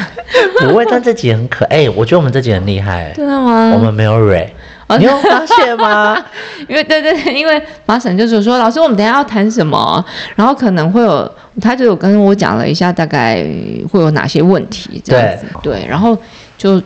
[0.61, 3.73] 不会，但这集很可爱、我觉得我们这集很厉害、真的吗？
[3.75, 4.55] 我们没有蕊，
[4.87, 6.17] 哦你有发现吗？
[6.69, 10.05] 因为对对对，因为马婶就是说，老师，我们等一下要谈什么，
[10.37, 11.29] 然后可能会有，
[11.61, 13.45] 他就有跟我讲了一下，大概
[13.91, 16.17] 会有哪些问题这样子，对，然后
[16.57, 16.81] 就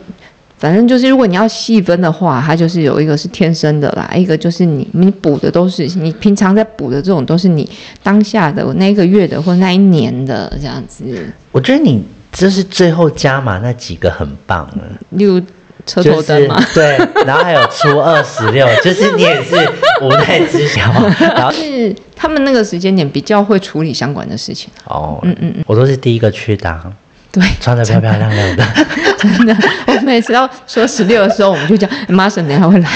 [0.59, 7.67] 反正就是，如果你要细分的话，它就是有一个是天生的啦，一个就是你你补的都是你平常在补的这种都是你
[8.03, 12.03] 当下的那一个月的或那一年的这样子，我觉得你
[12.33, 14.83] 就是最后加码那几个很棒了。
[15.11, 15.41] 例如
[15.85, 16.61] 车头灯嘛。
[16.73, 19.55] 对，然后还有初二十六， 就是你也是
[20.01, 20.81] 无奈之晓，
[21.35, 26.91] 然后是他们那个时间点比较会处理相关的事情，哦，嗯嗯嗯，我都是第一个去的啊，
[27.39, 28.63] 对，穿的漂漂亮亮的，
[29.17, 29.55] 真的，
[29.87, 32.89] 我每次要说十六的时候，我们就讲妈婶等一下会来，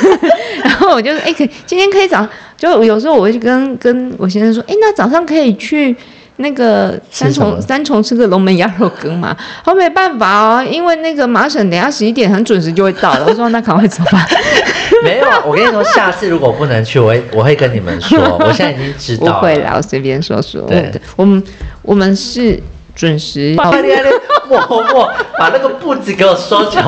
[0.64, 2.26] 然后我就说，哎、可以今天可以早，
[2.56, 5.94] 就有时候我会跟跟我先生说，哎、那早上可以去
[6.36, 9.36] 那个三重三重吃个龙门鸭肉羹嘛？
[9.64, 13.26] 他没办法哦，因为那个麻省等下十一点很准时就会到了。
[13.28, 14.26] 我说那赶快走吧，
[15.04, 19.32] 没有，我跟你说，下次如果不能去，我会我会跟你们说，我现在已经知道了。
[19.34, 20.62] 不会啦，我随便说说。
[20.62, 21.42] 对我们
[21.82, 22.60] 我们是
[22.94, 24.14] 准时快点点
[24.48, 26.80] 默默把那个步子给我收久，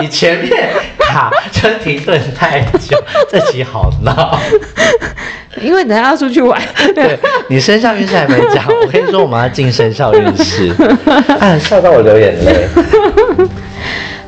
[0.00, 2.96] 你前面卡就停顿太久，
[3.30, 4.38] 这集好闹。
[5.62, 6.60] 因为等下要出去玩。
[6.96, 7.16] 对
[7.48, 10.74] 你生肖运势还没讲，我跟你说我们要进生肖运势，
[11.38, 12.68] 啊，笑到我流眼泪。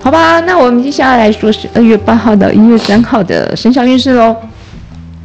[0.00, 4.36] 好吧，那我们接下来来说是二月八号到一月三号的生肖运势喽。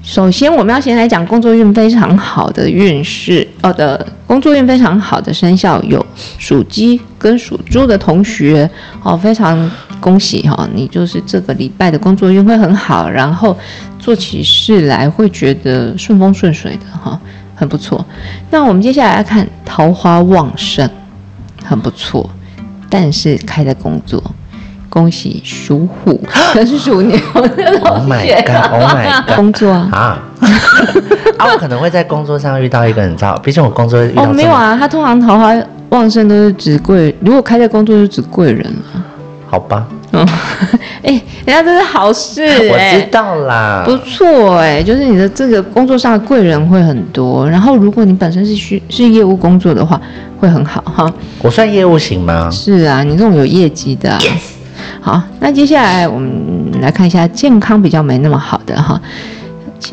[0.04, 6.04] 首先，我们要先来讲工作运非常好的运势，哦的工作运非常好的生肖有
[6.40, 8.70] 属鸡跟属猪的同学，
[9.04, 13.56] 哦，非常恭喜哈、你就是这个礼拜的工作运会很好，然后
[14.00, 17.20] 做起事来会觉得顺风顺水的哈、
[17.56, 18.04] 很不错。
[18.50, 20.90] 那我们接下来要看桃花旺盛，
[21.64, 22.28] 很不错，
[22.90, 24.22] 但是开在工作。
[24.92, 26.20] 恭喜属虎
[26.54, 29.36] 跟属牛的 Oh 同 my 学 god！Oh my god！
[29.38, 29.90] 工作啊？
[29.94, 30.20] 啊
[31.40, 31.48] 啊！
[31.54, 35.54] 我可能会在工作上遇到一个，你知道，毕竟我工作遇到哦，没有啊，他通常桃花
[35.90, 39.06] 旺盛都是指贵，如果开在工作就指贵人了。
[39.50, 40.26] 好吧，嗯，
[41.04, 43.84] 哎、人家这是好事我哎、知道啦。
[43.86, 50.00] 不错哎、就是你的这个工作上的贵人会很多，然后如果你本身是需是业务工作的话，
[50.38, 51.10] 会很好哈。
[51.42, 52.50] 我算业务型吗？
[52.52, 54.20] 是啊，你这种有业绩的、啊。
[55.02, 59.02] 好，那接下来我们来看一下健康比较没那么好的哈。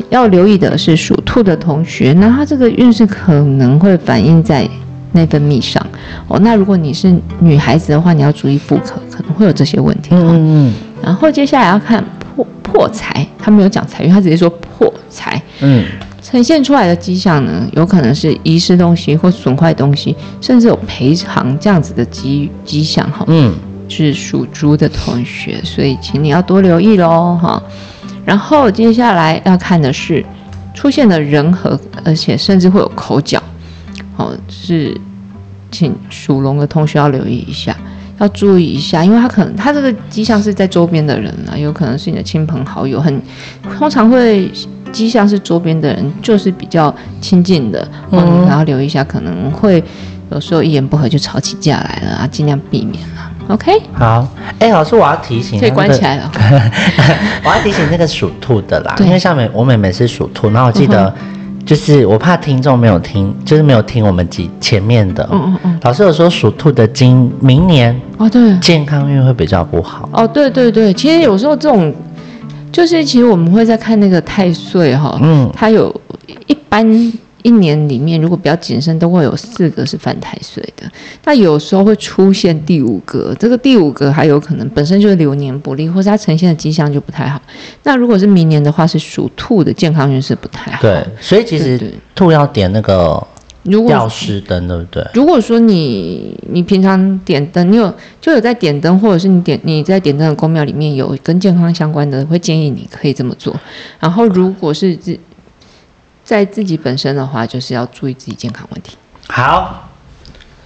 [0.09, 4.69] 要留意的是属兔的同学，那他这个运势可能会反映在
[5.13, 5.83] 内分泌上
[6.27, 6.37] 哦。
[6.39, 10.21] 那如果你是女孩子的话，你要注意妇科可能会有这些问题哈。
[10.23, 12.05] 嗯然后接下来要看
[12.35, 15.41] 破破财，他没有讲财运，他直接说破财。
[15.61, 15.83] 嗯
[16.21, 23.25] 呈现出来的迹象呢，有可能是遗失东西或损坏东西，甚至有赔偿这样子的迹迹象哈。
[23.27, 23.51] 嗯
[23.89, 27.61] 是属猪的同学，所以请你要多留意喽哈。
[28.23, 30.23] 然后接下来要看的是
[30.73, 33.41] 出现的人和，而且甚至会有口角，
[34.15, 34.95] 哦，是
[35.71, 37.75] 请属龙的同学要留意一下，
[38.19, 43.21] 要注意一下，因为他可能他这个迹象是在周边的人啊，有可能是你的亲朋好友，很
[43.77, 44.51] 通常会
[44.91, 49.83] 迹象是周边的人，就是比较亲近的，嗯，然后留意一下，可能会
[50.31, 53.28] 有时候一言不合就吵起架来了啊，尽量避免啦。
[53.49, 54.27] OK，好。
[54.59, 56.01] 哎、老师，我要提醒、可以关起。
[56.01, 56.31] 来了。
[57.43, 61.11] 我要提醒那个属兔的啦，因为像美我妹妹是属兔，然后我记得
[61.65, 65.27] 就是我怕听众没有听，就是没有听我们几前面的。
[65.31, 70.07] 嗯嗯嗯，老师有说属兔的今明年哦对，健康运会比较不好。
[70.13, 71.91] 哦对对对，其实有时候这种，
[72.71, 75.93] 就是其实我们会在看那个太岁哈，嗯，它有
[76.45, 76.85] 一般
[77.43, 80.89] 一年里面，如果比较谨慎，都会有四个是犯太岁的。
[81.23, 87.41] 那有时候会出现第五个，这个第五个还有可能本身就是流年不利，或是它呈现的迹象就不太好。
[87.83, 90.81] 那如果是明年的话，是属兔的健康运势不太好。
[90.81, 93.25] 对，所以其实兔要点那个
[93.63, 95.05] 如果药师灯，对不对？
[95.13, 103.55] 如果说你你平常点灯，你有就有在点灯，或者是你点你在点灯的宫庙里面有跟健康相关的，会建议你可以这么做。
[103.99, 105.17] 然后如果是自
[106.29, 108.95] 在自己本身的话，就是要注意自己健康问题。
[109.29, 109.89] 好，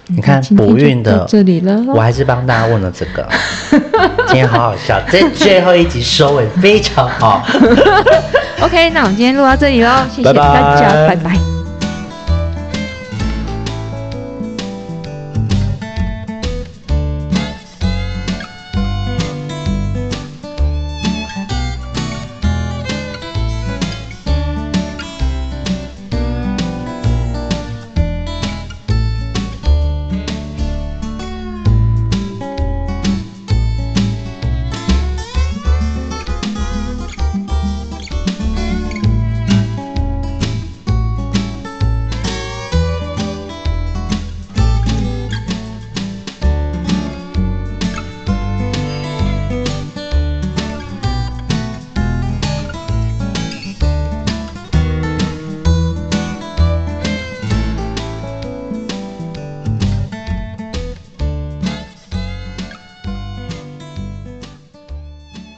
[0.07, 3.25] 你看补运的这里了，我还是帮大家问了这个，
[4.27, 7.47] 今天好好笑，在最后一集收尾非常好。
[8.59, 11.52] OK，那我们今天录到这里喽，谢谢拜拜大家，拜拜